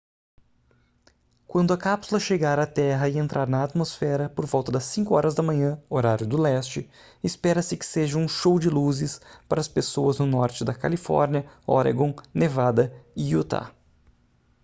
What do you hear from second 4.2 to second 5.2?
por volta das 5